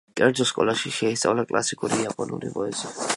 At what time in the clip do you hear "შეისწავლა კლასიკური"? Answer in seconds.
0.95-2.01